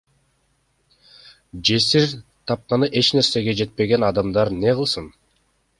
Жесир, 1.69 2.07
тапканы 2.51 2.91
эч 3.03 3.13
нерсеге 3.19 3.57
жетпеген 3.61 4.11
адамдар 4.13 4.57
не 4.67 4.77
кылсын? 4.81 5.15